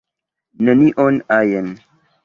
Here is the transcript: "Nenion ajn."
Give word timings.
"Nenion 0.63 1.21
ajn." 1.37 1.73